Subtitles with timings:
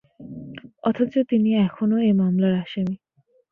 [0.83, 2.95] অথচ তিনি এখনও এ মামলার আসামি।